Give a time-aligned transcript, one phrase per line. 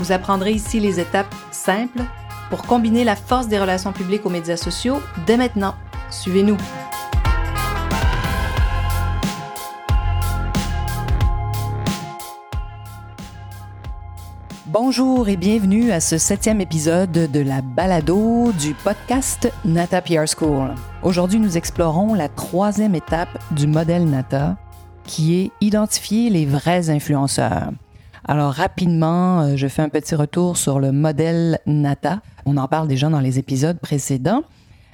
[0.00, 2.00] Vous apprendrez ici les étapes simples
[2.48, 5.74] pour combiner la force des relations publiques aux médias sociaux dès maintenant.
[6.08, 6.56] Suivez-nous.
[14.64, 20.76] Bonjour et bienvenue à ce septième épisode de la balado du podcast Nata PR School.
[21.02, 24.56] Aujourd'hui, nous explorons la troisième étape du modèle Nata,
[25.04, 27.72] qui est identifier les vrais influenceurs.
[28.24, 32.20] Alors rapidement, euh, je fais un petit retour sur le modèle Nata.
[32.44, 34.42] On en parle déjà dans les épisodes précédents,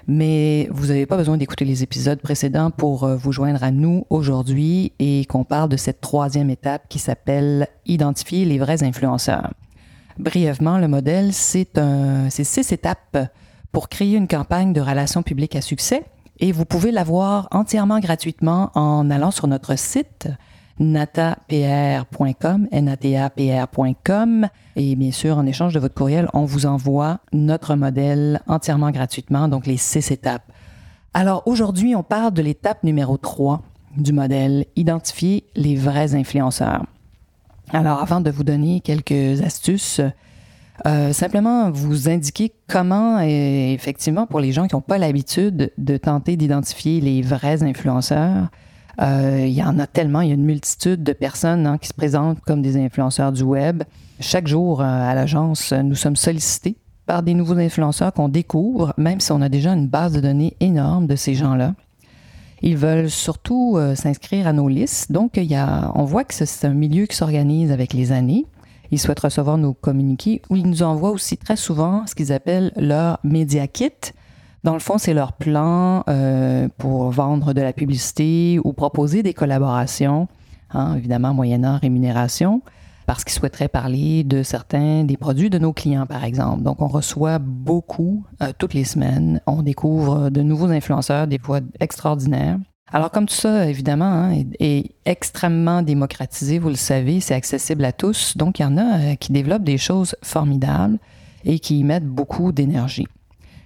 [0.07, 4.07] mais vous n'avez pas besoin d'écouter les épisodes précédents pour euh, vous joindre à nous
[4.11, 9.53] aujourd'hui et qu'on parle de cette troisième étape qui s'appelle identifier les vrais influenceurs.
[10.19, 11.79] Brièvement, le modèle, c'est
[12.31, 13.19] six étapes
[13.71, 16.05] pour créer une campagne de relations publiques à succès
[16.39, 20.29] et vous pouvez l'avoir entièrement gratuitement en allant sur notre site
[20.79, 24.49] natapr.com, natapr.com.
[24.77, 29.49] Et bien sûr, en échange de votre courriel, on vous envoie notre modèle entièrement gratuitement,
[29.49, 30.53] donc les six étapes.
[31.15, 33.63] Alors aujourd'hui, on parle de l'étape numéro 3
[33.97, 36.85] du modèle, identifier les vrais influenceurs.
[37.73, 40.03] Alors avant de vous donner quelques astuces,
[40.85, 46.37] euh, simplement vous indiquer comment, effectivement, pour les gens qui n'ont pas l'habitude de tenter
[46.37, 48.57] d'identifier les vrais influenceurs, euh,
[48.99, 51.95] il y en a tellement, il y a une multitude de personnes hein, qui se
[51.95, 53.83] présentent comme des influenceurs du web.
[54.21, 59.21] Chaque jour, euh, à l'agence, nous sommes sollicités par des nouveaux influenceurs qu'on découvre, même
[59.21, 61.75] si on a déjà une base de données énorme de ces gens-là.
[62.63, 65.13] Ils veulent surtout s'inscrire à nos listes.
[65.13, 68.47] Donc, on voit que c'est un milieu qui s'organise avec les années.
[68.91, 72.73] Ils souhaitent recevoir nos communiqués ou ils nous envoient aussi très souvent ce qu'ils appellent
[72.77, 73.93] leur Media Kit.
[74.67, 79.33] Dans le fond, c'est leur plan euh, pour vendre de la publicité ou proposer des
[79.33, 80.27] collaborations,
[80.71, 82.63] hein, évidemment moyennant rémunération,
[83.07, 86.65] parce qu'ils souhaiteraient parler de certains des produits de nos clients, par exemple.
[86.65, 89.41] Donc, on reçoit beaucoup euh, toutes les semaines.
[89.47, 92.59] On découvre de nouveaux influenceurs, des fois extraordinaires.
[92.93, 97.93] Alors comme tout ça, évidemment, hein, est, extrêmement démocratisé, vous le savez, c'est accessible à
[97.93, 98.37] tous.
[98.37, 100.99] Donc il y en a euh, qui développent des choses formidables
[101.45, 103.07] et qui y mettent beaucoup d'énergie.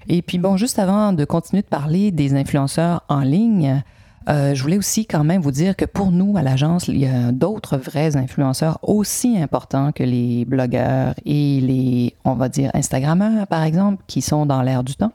[0.08, 3.82] Et puis bon, juste avant de continuer de parler des influenceurs en ligne,
[4.28, 7.06] euh, je voulais aussi quand même vous dire que pour nous, à l'agence, il y
[7.06, 13.46] a d'autres vrais influenceurs aussi importants que les blogueurs et les, on va dire, Instagrammeurs,
[13.46, 15.12] par exemple, qui sont dans l'air du temps.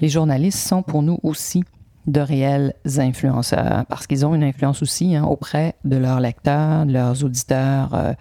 [0.00, 1.64] Les journalistes sont pour nous aussi
[2.06, 6.92] de réels influenceurs parce qu'ils ont une influence aussi hein, auprès de leurs lecteurs, de
[6.92, 7.94] leurs auditeurs.
[7.94, 8.12] Euh,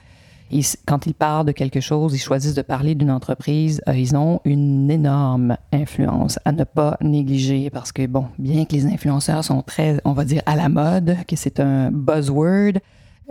[0.86, 4.42] quand ils parlent de quelque chose, ils choisissent de parler d'une entreprise, euh, ils ont
[4.46, 9.62] une énorme influence à ne pas négliger parce que, bon, bien que les influenceurs sont
[9.62, 12.80] très, on va dire, à la mode, que c'est un buzzword,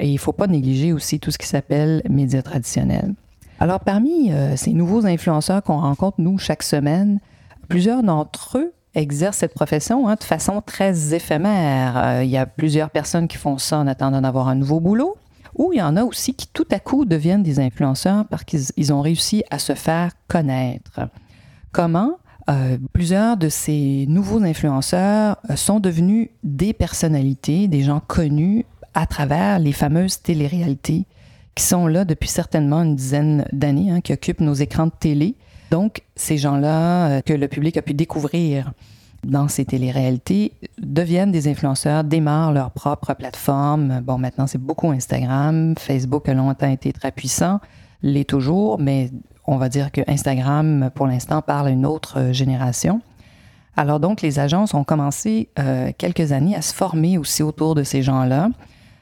[0.00, 3.14] il ne faut pas négliger aussi tout ce qui s'appelle médias traditionnels.
[3.60, 7.20] Alors, parmi euh, ces nouveaux influenceurs qu'on rencontre, nous, chaque semaine,
[7.69, 11.96] plusieurs d'entre eux exercent cette profession hein, de façon très éphémère.
[11.96, 15.16] Euh, il y a plusieurs personnes qui font ça en attendant d'avoir un nouveau boulot,
[15.54, 18.92] ou il y en a aussi qui tout à coup deviennent des influenceurs parce qu'ils
[18.92, 21.00] ont réussi à se faire connaître.
[21.72, 22.19] Comment
[22.50, 29.06] euh, plusieurs de ces nouveaux influenceurs euh, sont devenus des personnalités, des gens connus à
[29.06, 31.06] travers les fameuses téléréalités
[31.54, 35.37] qui sont là depuis certainement une dizaine d'années, hein, qui occupent nos écrans de télé
[35.75, 38.72] donc, ces gens-là euh, que le public a pu découvrir
[39.24, 44.00] dans ces téléréalités deviennent des influenceurs, démarrent leur propre plateforme.
[44.00, 45.74] Bon, maintenant, c'est beaucoup Instagram.
[45.78, 47.60] Facebook a longtemps été très puissant,
[48.02, 49.10] l'est toujours, mais
[49.46, 53.00] on va dire que Instagram, pour l'instant, parle à une autre euh, génération.
[53.76, 57.82] Alors donc, les agences ont commencé euh, quelques années à se former aussi autour de
[57.82, 58.49] ces gens-là.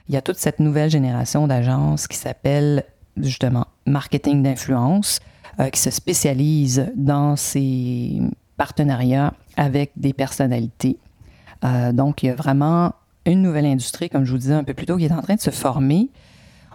[0.09, 2.85] Il y a toute cette nouvelle génération d'agences qui s'appelle
[3.17, 5.21] justement marketing d'influence,
[5.61, 8.21] euh, qui se spécialise dans ces
[8.57, 10.99] partenariats avec des personnalités.
[11.65, 12.93] Euh, donc, il y a vraiment
[13.25, 15.37] une nouvelle industrie, comme je vous disais un peu plus tôt, qui est en train
[15.37, 16.11] de se former.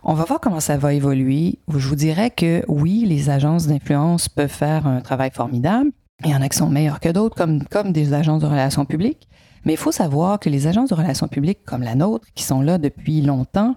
[0.04, 1.60] On va voir comment ça va évoluer.
[1.68, 5.92] Je vous dirais que oui, les agences d'influence peuvent faire un travail formidable.
[6.24, 8.86] Il y en a qui sont meilleurs que d'autres, comme, comme des agences de relations
[8.86, 9.28] publiques.
[9.66, 12.62] Mais il faut savoir que les agences de relations publiques comme la nôtre, qui sont
[12.62, 13.76] là depuis longtemps,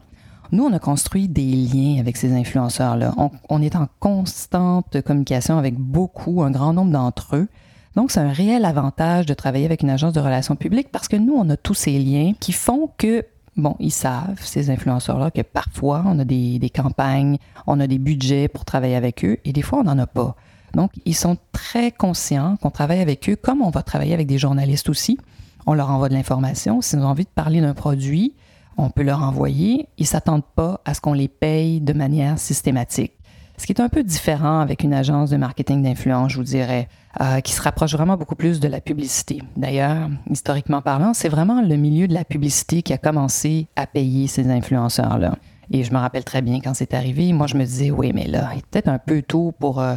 [0.53, 3.15] Nous, on a construit des liens avec ces influenceurs-là.
[3.49, 7.49] On, est en constante communication avec beaucoup, un grand nombre d'entre eux.
[7.97, 11.17] Donc, c'est un réel avantage de travailler avec une agence de relations publiques parce que
[11.17, 13.25] nous, on a tous ces liens qui font que,
[13.57, 18.49] bon, ils savent, ces influenceurs-là, que parfois, on a des, campagnes, on a des budgets
[18.49, 20.37] pour travailler avec eux et des fois, on n'en a pas.
[20.75, 24.39] Donc, ils sont très conscients qu'on travaille avec eux comme on va travailler avec des
[24.39, 25.19] journalistes aussi.
[25.67, 26.81] On leur envoie de l'information.
[26.81, 28.35] S'ils ont envie de parler d'un produit,
[28.77, 29.89] on peut leur envoyer.
[29.99, 33.13] Ils ne s'attendent pas à ce qu'on les paye de manière systématique.
[33.61, 36.89] Ce qui est un peu différent avec une agence de marketing d'influence, je vous dirais,
[37.21, 39.43] euh, qui se rapproche vraiment beaucoup plus de la publicité.
[39.55, 44.29] D'ailleurs, historiquement parlant, c'est vraiment le milieu de la publicité qui a commencé à payer
[44.29, 45.37] ces influenceurs-là.
[45.71, 48.27] Et je me rappelle très bien quand c'est arrivé, moi je me disais, oui, mais
[48.27, 49.97] là, il est peut-être un peu tôt pour euh,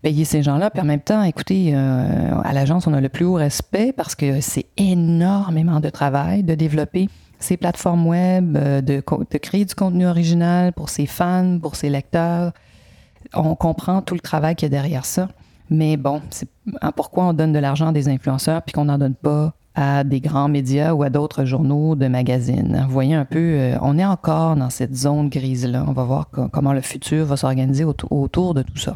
[0.00, 0.70] payer ces gens-là.
[0.70, 4.14] Puis en même temps, écoutez, euh, à l'agence, on a le plus haut respect parce
[4.14, 9.02] que c'est énormément de travail de développer ces plateformes web, de,
[9.36, 12.52] créer du contenu original pour ses fans, pour ses lecteurs.
[13.34, 15.28] On comprend tout le travail qu'il y a derrière ça.
[15.70, 16.48] Mais bon, c'est
[16.80, 20.02] hein, pourquoi on donne de l'argent à des influenceurs puis qu'on n'en donne pas à
[20.02, 22.84] des grands médias ou à d'autres journaux de magazines?
[22.86, 25.84] Vous voyez un peu, euh, on est encore dans cette zone grise-là.
[25.86, 28.94] On va voir comment le futur va s'organiser autour de tout ça.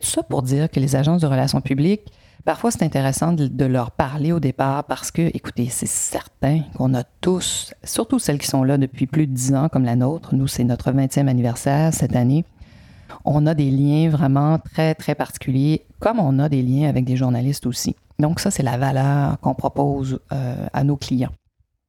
[0.00, 2.12] Ça pour dire que les agences de relations publiques,
[2.44, 7.04] parfois c'est intéressant de, leur parler au départ parce que, écoutez, c'est certain qu'on a
[7.20, 10.46] tous, surtout celles qui sont là depuis plus de dix ans comme la nôtre, nous
[10.46, 12.44] c'est notre 20e anniversaire cette année,
[13.24, 17.16] on a des liens vraiment très, très particuliers, comme on a des liens avec des
[17.16, 17.96] journalistes aussi.
[18.18, 21.32] Donc ça, c'est la valeur qu'on propose euh, à nos clients.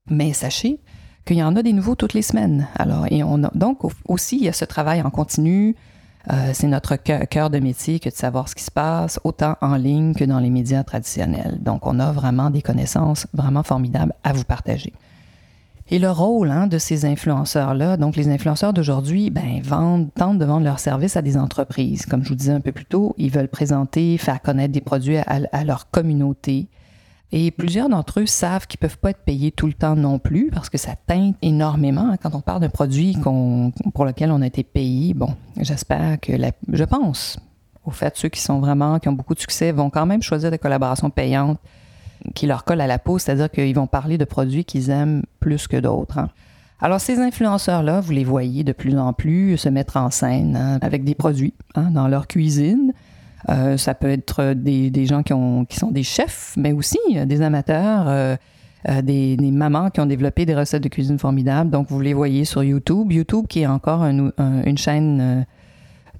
[0.10, 0.80] Mais sachez
[1.26, 2.68] qu'il y en a des nouveaux toutes les semaines.
[2.76, 5.76] Alors, et on a, donc aussi, il y a ce travail en continu,
[6.32, 9.76] euh, c'est notre cœur de métier que de savoir ce qui se passe, autant en
[9.76, 11.60] ligne que dans les médias traditionnels.
[11.62, 14.94] Donc, on a vraiment des connaissances vraiment formidables à vous partager.
[15.92, 20.46] Et le rôle hein, de ces influenceurs-là, donc les influenceurs d'aujourd'hui, ben, vendent, tentent de
[20.46, 22.08] vendre leurs services à des entreprises.
[22.08, 25.18] Comme je vous disais un peu plus tôt, ils veulent présenter, faire connaître des produits
[25.18, 26.68] à leur communauté,
[27.32, 30.20] et plusieurs d'entre eux savent qu'ils ne peuvent pas être payés tout le temps non
[30.20, 32.12] plus parce que ça teinte énormément.
[32.12, 33.18] Hein, quand on parle d'un produit
[33.94, 36.31] pour lequel on a été payé, bon, j'espère que,
[36.72, 37.38] je pense,
[37.84, 40.50] au fait, ceux qui sont vraiment, qui ont beaucoup de succès, vont quand même choisir
[40.50, 41.60] des collaborations payantes
[42.33, 45.68] qui leur collent à la peau, c'est-à-dire qu'ils vont parler de produits qu'ils aiment plus
[45.68, 46.18] que d'autres.
[46.18, 46.30] Hein.
[46.81, 50.77] Alors, ces influenceurs-là, vous les voyez de plus en plus se mettre en scène hein,
[50.81, 52.92] avec des produits dans leur cuisine.
[53.50, 57.25] Euh, ça peut être des, gens qui, ont, qui, sont des chefs, mais aussi euh,
[57.25, 58.36] des amateurs, euh,
[59.04, 61.69] des, mamans qui ont développé des recettes de cuisine formidables.
[61.69, 63.12] Donc, vous les voyez sur YouTube.
[63.12, 65.45] YouTube qui est encore une chaîne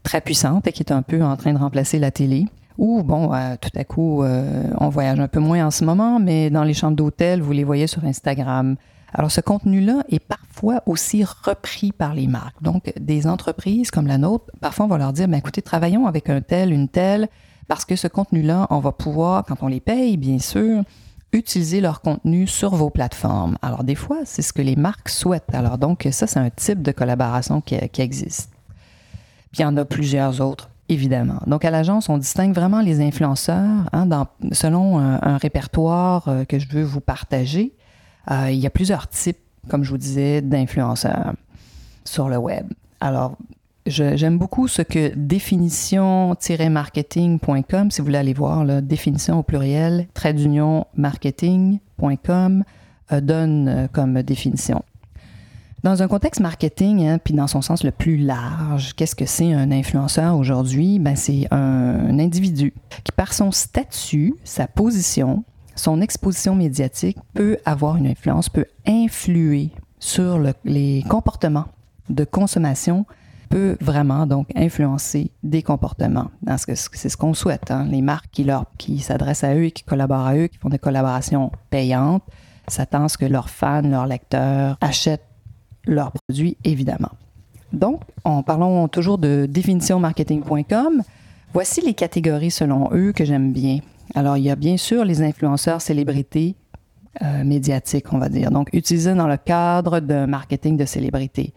[0.04, 2.46] très puissante et qui est un peu en train de remplacer la télé.
[2.78, 3.30] Ou, bon,
[3.62, 6.98] tout à coup, on voyage un peu moins en ce moment, mais dans les chambres
[6.98, 8.76] d'hôtel, vous les voyez sur Instagram.
[9.18, 12.62] Alors, ce contenu-là est parfois aussi repris par les marques.
[12.62, 16.30] Donc, des entreprises comme la nôtre, parfois, on va leur dire, ben, écoutez, travaillons avec
[16.30, 17.30] un tel, une telle,
[17.70, 20.84] parce que ce contenu-là, on va pouvoir, quand on les paye, bien sûr,
[21.32, 23.58] utiliser leur contenu sur vos plateformes.
[23.62, 25.54] Alors, des fois, c'est ce que les marques souhaitent.
[25.54, 28.52] Alors, donc, ça, c'est un type de collaboration qui, existe.
[29.54, 31.40] Puis, il y en a plusieurs autres évidemment.
[31.48, 36.68] Donc, à l'agence, on distingue vraiment les influenceurs hein, selon un, répertoire euh, que je
[36.70, 37.74] veux vous partager.
[38.32, 39.40] Euh, il y a plusieurs types,
[39.70, 41.34] comme je vous disais, d'influenceurs
[42.04, 42.68] sur le web.
[43.00, 43.38] Alors,
[43.86, 50.88] j'aime beaucoup ce que définition-marketing.com, si vous voulez aller voir, définition au pluriel, trait d'union
[50.96, 52.66] marketing.com
[53.12, 54.84] euh, donne euh, comme définition.
[55.86, 59.54] Dans un contexte marketing, hein, puis dans son sens le plus large, qu'est-ce que c'est
[59.54, 60.98] un influenceur aujourd'hui?
[60.98, 62.74] Ben, c'est un individu
[63.04, 65.44] qui, par son statut, sa position,
[65.76, 71.66] son exposition médiatique peut avoir une influence, peut influer sur les comportements
[72.10, 73.06] de consommation,
[73.52, 76.32] peut vraiment donc influencer des comportements.
[76.58, 77.70] C'est ce qu'on souhaite.
[77.70, 77.86] Hein.
[77.92, 78.48] Les marques qui,
[78.80, 82.24] qui s'adressent à eux qui collaborent à eux, qui font des collaborations payantes,
[82.68, 85.28] s'attendent à ce que leurs fans, leurs lecteurs achètent
[85.88, 87.12] leurs produits, évidemment.
[87.74, 91.04] Donc, en parlant toujours de définitionmarketing.com,
[91.54, 93.80] voici les catégories selon eux que j'aime bien.
[94.14, 96.56] Alors, il y a bien sûr les influenceurs célébrités
[97.22, 98.52] euh, médiatiques, on va dire.
[98.52, 101.54] Donc, utilisés dans le cadre d'un marketing de célébrité.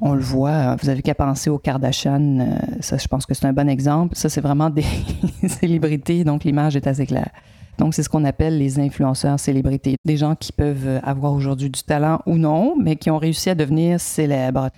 [0.00, 3.34] On le voit, hein, vous avez qu'à penser aux Kardashian, euh, ça je pense que
[3.34, 4.14] c'est un bon exemple.
[4.14, 4.84] Ça, c'est vraiment des
[5.48, 7.30] célébrités, donc l'image est assez claire.
[7.78, 9.96] Donc, c'est ce qu'on appelle les influenceurs célébrités.
[10.04, 13.54] Des gens qui peuvent avoir aujourd'hui du talent ou non, mais qui ont réussi à
[13.54, 14.70] devenir célèbres.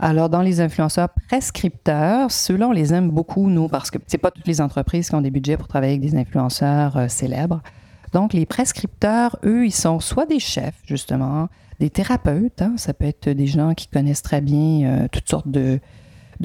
[0.00, 4.30] Alors, dans les influenceurs prescripteurs, ceux-là, on les aime beaucoup, nous, parce que c'est pas
[4.30, 7.62] toutes les entreprises qui ont des budgets pour travailler avec des influenceurs euh, célèbres.
[8.12, 11.48] Donc, les prescripteurs, eux, ils sont soit des chefs, justement,
[11.78, 12.74] des thérapeutes, hein.
[12.76, 15.80] ça peut être des gens qui connaissent très bien euh, toutes sortes de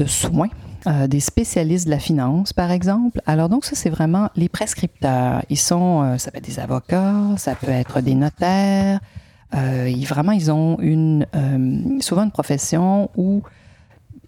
[0.06, 0.50] soins,
[0.88, 3.22] euh, des spécialistes de la finance, par exemple.
[3.26, 5.44] Alors donc ça, c'est vraiment les prescripteurs.
[5.50, 9.00] Ils sont, euh, ça peut être des avocats, ça peut être des notaires.
[9.54, 11.26] ils, vraiment, ils ont une,
[12.02, 13.44] souvent une profession où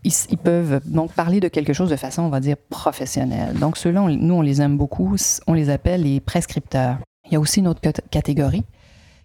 [0.06, 3.58] ils, peuvent donc parler de quelque chose de façon, on va dire, professionnelle.
[3.60, 5.16] Donc ceux-là, nous, on les aime beaucoup.
[5.48, 6.98] On les appelle les prescripteurs.
[7.26, 7.82] Il y a aussi une autre
[8.12, 8.64] catégorie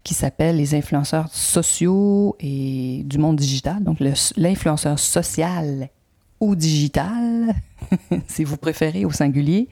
[0.02, 3.82] qui s'appelle les influenceurs sociaux et du monde digital.
[3.82, 3.98] Donc
[4.36, 5.90] l'influenceur social
[6.40, 7.54] ou digital,
[8.28, 9.68] si vous préférez, au singulier.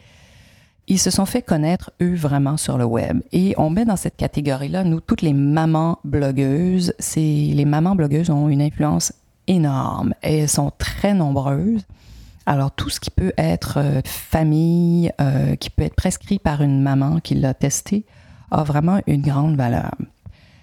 [0.90, 3.20] Ils se sont fait connaître, eux, vraiment sur le web.
[3.32, 6.94] Et on met dans cette catégorie-là, nous, toutes les mamans blogueuses.
[7.16, 9.12] Les mamans blogueuses ont une influence
[9.46, 11.84] énorme et elles sont très nombreuses.
[12.46, 16.80] Alors, tout ce qui peut être euh, famille, euh, qui peut être prescrit par une
[16.80, 18.06] maman qui l'a testé,
[18.50, 19.90] a vraiment une grande valeur.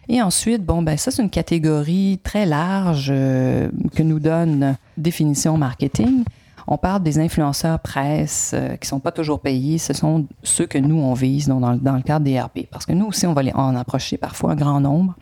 [0.07, 5.57] Et ensuite, bon, ben ça, c'est une catégorie très large euh, que nous donne définition
[5.57, 6.24] marketing.
[6.67, 9.77] On parle des influenceurs presse euh, qui sont pas toujours payés.
[9.77, 12.67] Ce sont ceux que nous, on vise dans, le cadre des RP.
[12.71, 15.15] Parce que nous aussi, on va en approcher parfois un grand nombre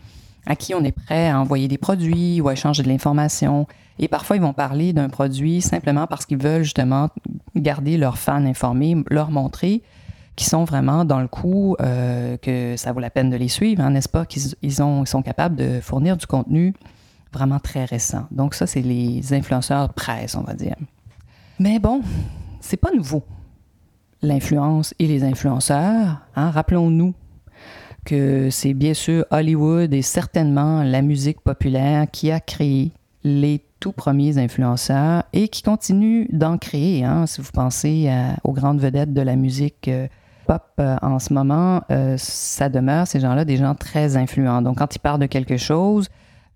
[0.46, 3.68] à qui on est prêt à envoyer des produits ou à échanger de l'information.
[4.00, 7.10] Et parfois, ils vont parler d'un produit simplement parce qu'ils veulent justement
[7.56, 9.82] garder leurs fans informés, leur montrer
[10.36, 13.84] qui sont vraiment dans le coup euh, que ça vaut la peine de les suivre,
[13.84, 14.26] hein, n'est-ce pas?
[14.26, 16.74] Qu'ils ils ils sont capables de fournir du contenu
[17.32, 18.26] vraiment très récent.
[18.32, 20.76] Donc ça, c'est les influenceurs presse, on va dire.
[21.60, 22.02] Mais bon,
[22.62, 23.24] c'est pas nouveau.
[24.22, 27.14] L'influence et les influenceurs, hein, rappelons-nous
[28.06, 32.92] que c'est bien sûr Hollywood et certainement la musique populaire qui a créé
[33.24, 37.04] les tout premiers influenceurs et qui continue d'en créer.
[37.04, 38.10] Hein, si vous pensez
[38.44, 40.08] aux grandes vedettes de la musique euh,
[40.44, 44.62] pop euh, en ce moment, euh, ça demeure, ces gens-là, des gens très influents.
[44.62, 46.10] Donc, quand ils parlent de quelque chose,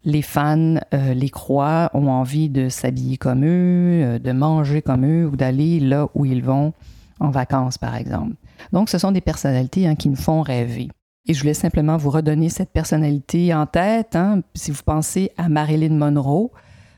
[0.04, 5.28] les fans euh, les croient, ont envie de s'habiller comme eux, de manger comme eux
[5.28, 6.74] ou d'aller là où ils vont
[7.20, 8.36] en vacances, par exemple.
[8.72, 10.90] Donc, ce sont des personnalités hein, qui nous font rêver.
[11.26, 14.16] Et je voulais simplement vous redonner cette personnalité en tête.
[14.16, 14.42] Hein.
[14.54, 16.52] Si vous pensez à Marilyn Monroe,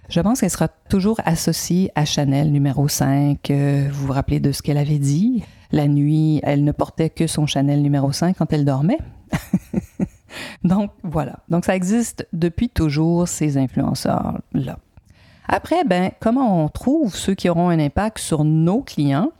[0.08, 3.52] je pense qu'elle sera toujours associée à Chanel numéro 5.
[3.92, 5.44] vous vous rappelez de ce qu'elle avait dit?
[5.72, 9.00] La nuit, elle ne portait que son Chanel numéro 5 quand elle dormait.
[10.64, 11.40] Donc voilà.
[11.50, 14.80] Donc ça existe depuis toujours, ces influenceurs-là.
[15.48, 19.32] Après, ben, comment on trouve ceux qui auront un impact sur nos clients?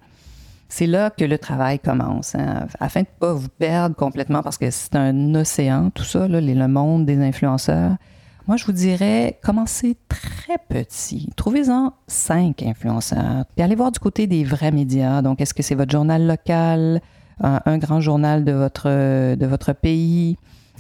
[0.68, 2.68] C'est là que le travail commence, hein.
[2.80, 6.68] afin de ne pas vous perdre complètement, parce que c'est un océan, tout ça, le
[6.68, 7.96] monde des influenceurs.
[8.50, 11.30] Moi, je vous dirais, commencez très petit.
[11.36, 13.46] Trouvez-en cinq influenceurs.
[13.56, 15.22] Puis allez voir du côté des vrais médias.
[15.22, 17.00] Donc, est-ce que c'est votre journal local,
[17.42, 18.90] un, grand journal de votre,
[19.36, 20.36] de votre pays,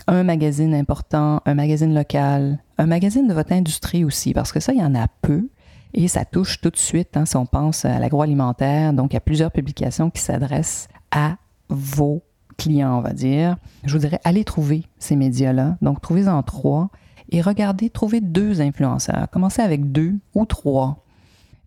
[0.07, 4.73] un magazine important, un magazine local, un magazine de votre industrie aussi, parce que ça,
[4.73, 5.47] il y en a peu.
[5.93, 8.93] Et ça touche tout de suite, hein, si on pense à l'agroalimentaire.
[8.93, 11.35] Donc, il y a plusieurs publications qui s'adressent à
[11.69, 12.23] vos
[12.57, 13.57] clients, on va dire.
[13.83, 15.77] Je vous dirais, allez trouver ces médias-là.
[15.83, 16.89] Donc, trouvez-en trois
[17.31, 19.27] et regardez, trouvez deux influenceurs.
[19.31, 21.03] Commencez avec deux ou trois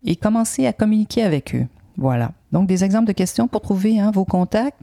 [0.03, 1.65] et commencez à communiquer avec eux.
[1.97, 2.31] Voilà.
[2.51, 4.79] Donc, des exemples de questions pour trouver hein, vos contacts.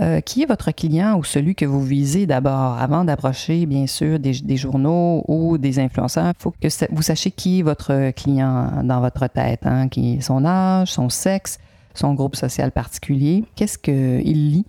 [0.00, 4.18] Euh, qui est votre client ou celui que vous visez d'abord avant d'approcher, bien sûr,
[4.18, 6.32] des, journaux ou des influenceurs?
[6.36, 10.20] Il faut que vous sachiez qui est votre client dans votre tête, hein, qui est
[10.20, 11.58] son âge, son sexe,
[11.94, 13.44] son groupe social particulier.
[13.54, 14.66] Qu'est-ce qu'il lit?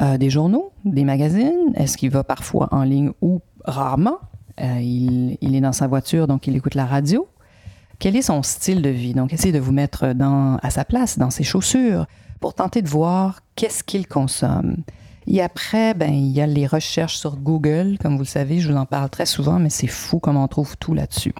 [0.00, 1.72] Euh, des journaux, des magazines?
[1.74, 4.18] Est-ce qu'il va parfois en ligne ou rarement?
[4.60, 7.28] Euh, il, est dans sa voiture, donc il écoute la radio.
[7.98, 9.14] Quel est son style de vie?
[9.14, 12.06] Donc, essayez de vous mettre dans, à sa place, dans ses chaussures,
[12.40, 14.76] pour tenter de voir qu'est-ce qu'il consomme.
[15.26, 17.98] Et après, ben, il y a les recherches sur Google.
[18.00, 20.48] Comme vous le savez, je vous en parle très souvent, mais c'est fou comme on
[20.48, 21.34] trouve tout là-dessus.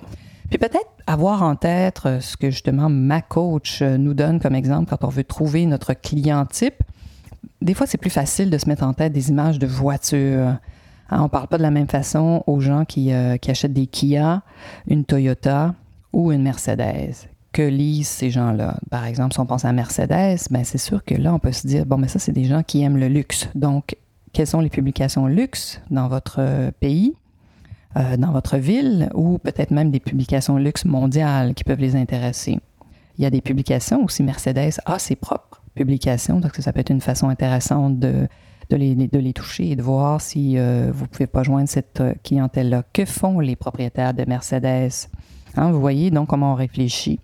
[0.50, 4.54] Puis peut-être avoir en tête euh, ce que justement ma coach euh, nous donne comme
[4.54, 6.82] exemple quand on veut trouver notre client type.
[7.62, 10.56] Des fois, c'est plus facile de se mettre en tête des images de voitures.
[11.10, 13.86] Hein, on ne parle pas de la même façon aux gens euh, qui, achètent des
[13.86, 14.42] Kia,
[14.86, 15.74] une Toyota
[16.12, 18.76] ou une Mercedes que lisent ces gens-là?
[18.90, 21.66] Par exemple, si on pense à Mercedes, ben c'est sûr que là, on peut se
[21.66, 23.48] dire, bon, mais ça, c'est des gens qui aiment le luxe.
[23.54, 23.96] Donc,
[24.32, 27.14] quelles sont les publications luxe dans votre euh, pays,
[27.96, 32.60] euh, dans votre ville, ou peut-être même des publications luxe mondiales qui peuvent les intéresser?
[33.16, 36.90] Il y a des publications aussi, Mercedes a ses propres publications, donc ça peut être
[36.90, 38.28] une façon intéressante de
[38.70, 41.68] de les, de les toucher et de voir si euh, vous ne pouvez pas joindre
[41.68, 42.84] cette euh, clientèle-là.
[42.92, 45.08] Que font les propriétaires de Mercedes?
[45.56, 47.20] Hein, vous voyez donc comment on réfléchit.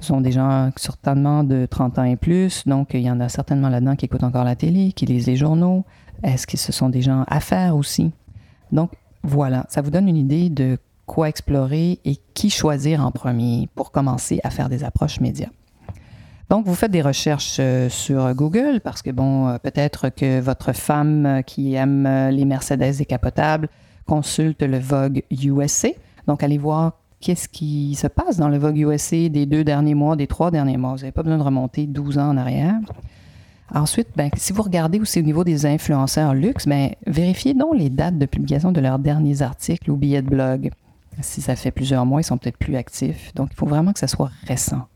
[0.00, 3.28] Ce sont des gens certainement de 30 ans et plus, donc il y en a
[3.28, 5.84] certainement là-dedans qui écoutent encore la télé, qui lisent les journaux.
[6.22, 8.12] Est-ce que ce sont des gens à faire aussi?
[8.70, 8.92] Donc
[9.24, 13.90] voilà, ça vous donne une idée de quoi explorer et qui choisir en premier pour
[13.90, 15.48] commencer à faire des approches médias.
[16.50, 20.72] Donc, vous faites des recherches euh, sur Google parce que, bon, euh, peut-être que votre
[20.72, 23.68] femme euh, qui aime les Mercedes décapotables
[24.06, 25.88] consulte le Vogue USA.
[26.26, 30.16] Donc, allez voir qu'est-ce qui se passe dans le Vogue USA des deux derniers mois,
[30.16, 30.92] des trois derniers mois.
[30.92, 32.76] Vous n'avez pas besoin de remonter 12 ans en arrière.
[33.74, 37.90] Ensuite, ben, si vous regardez aussi au niveau des influenceurs luxe, ben, vérifiez donc les
[37.90, 40.70] dates de publication de leurs derniers articles ou billets de blog.
[41.20, 43.34] Si ça fait plusieurs mois, ils sont peut-être plus actifs.
[43.34, 44.86] Donc, il faut vraiment que ça soit récent.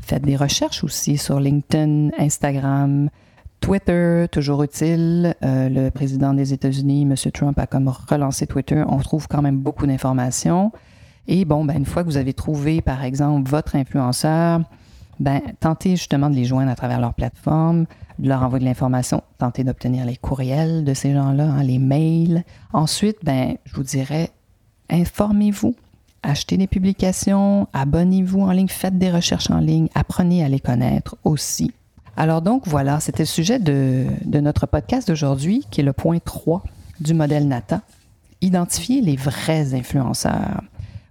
[0.00, 3.10] Faites des recherches aussi sur LinkedIn, Instagram,
[3.60, 5.34] Twitter, toujours utile.
[5.44, 7.14] Euh, le président des États-Unis, M.
[7.32, 8.82] Trump, a comme relancé Twitter.
[8.88, 10.72] On trouve quand même beaucoup d'informations.
[11.28, 14.62] Et bon, ben, une fois que vous avez trouvé, par exemple, votre influenceur,
[15.20, 17.84] ben, tentez justement de les joindre à travers leur plateforme,
[18.18, 22.42] de leur envoyer de l'information, tentez d'obtenir les courriels de ces gens-là, hein, les mails.
[22.72, 24.30] Ensuite, ben, je vous dirais,
[24.88, 25.76] informez-vous,
[26.22, 31.16] achetez des publications, abonnez-vous en ligne, faites des recherches en ligne, apprenez à les connaître
[31.24, 31.72] aussi.
[32.16, 36.62] Alors donc voilà, c'était le sujet de, notre podcast d'aujourd'hui, qui est le point 3
[37.00, 37.80] du modèle NATA.
[38.42, 40.62] Identifier les vrais influenceurs.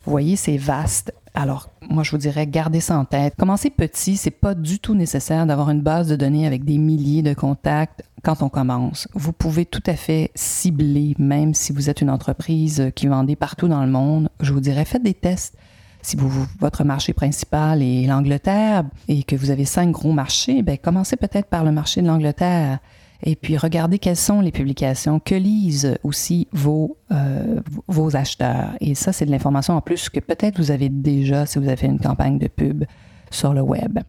[0.05, 1.13] Voyez, c'est vaste.
[1.39, 3.33] Alors, moi, je vous dirais, gardez ça en tête.
[3.37, 7.21] Commencez petit, c'est pas du tout nécessaire d'avoir une base de données avec des milliers
[7.21, 9.07] de contacts quand on commence.
[9.13, 13.69] Vous pouvez tout à fait cibler, même si vous êtes une entreprise qui vendait partout
[13.69, 14.27] dans le monde.
[14.41, 15.55] Je vous dirais, faites des tests.
[16.01, 16.17] Si
[16.59, 21.47] votre marché principal est l'Angleterre et que vous avez cinq gros marchés, ben commencez peut-être
[21.47, 22.79] par le marché de l'Angleterre.
[23.23, 28.71] Et puis, regardez quelles sont les publications, que lisent aussi vos, euh, vos acheteurs.
[28.79, 31.75] Et ça, c'est de l'information en plus que peut-être vous avez déjà si vous avez
[31.75, 32.85] fait une campagne de pub
[33.29, 33.99] sur le web.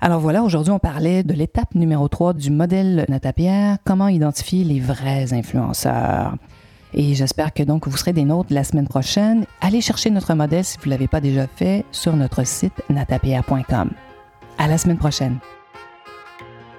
[0.00, 4.78] Alors voilà, aujourd'hui, on parlait de l'étape numéro 3 du modèle Natapierre, comment identifier les
[4.78, 6.36] vrais influenceurs.
[6.94, 9.44] Et j'espère que donc vous serez des nôtres la semaine prochaine.
[9.60, 13.90] Allez chercher notre modèle si vous ne l'avez pas déjà fait sur notre site natapierre.com.
[14.56, 15.38] À la semaine prochaine.